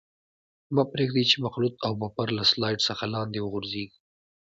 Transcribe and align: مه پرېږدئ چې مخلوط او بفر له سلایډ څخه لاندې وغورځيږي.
مه 0.75 0.83
پرېږدئ 0.91 1.23
چې 1.31 1.37
مخلوط 1.45 1.75
او 1.87 1.91
بفر 2.01 2.27
له 2.37 2.43
سلایډ 2.51 2.79
څخه 2.89 3.03
لاندې 3.13 3.39
وغورځيږي. 3.41 3.97